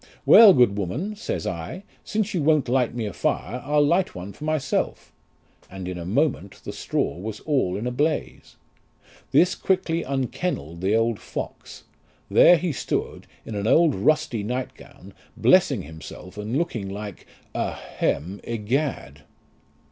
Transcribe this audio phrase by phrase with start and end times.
[0.25, 0.51] Well!
[0.55, 4.45] good woman, says I, since you won't light me a fire, I'll light one for
[4.45, 5.11] myself;
[5.69, 8.55] and in a moment the straw was all in a blaze.
[9.29, 11.83] This quickly unkennelled the old fox;
[12.31, 17.71] there he stood in an old rusty night gown, blessing himself, and looking like a
[17.71, 19.21] hem egad."